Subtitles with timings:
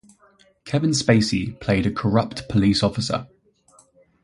[0.65, 3.27] Kevin Spacey played a corrupt police officer.